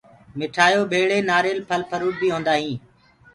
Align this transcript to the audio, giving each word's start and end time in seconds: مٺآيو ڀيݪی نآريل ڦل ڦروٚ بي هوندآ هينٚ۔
مٺآيو 0.37 0.81
ڀيݪی 0.91 1.19
نآريل 1.29 1.57
ڦل 1.67 1.81
ڦروٚ 1.91 2.17
بي 2.19 2.27
هوندآ 2.33 2.53
هينٚ۔ 2.61 2.81